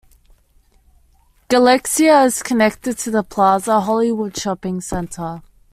[1.47, 5.43] Galaxia is connected to the Plaza Hollywood shopping centre.